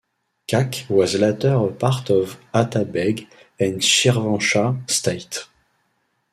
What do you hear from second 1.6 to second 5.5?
part of Atabeg and Shirvanshah states.